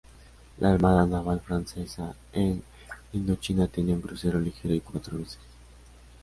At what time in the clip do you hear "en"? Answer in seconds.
2.33-2.63